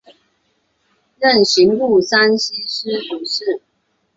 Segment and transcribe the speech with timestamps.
[1.19, 3.61] 任刑部山西司主事。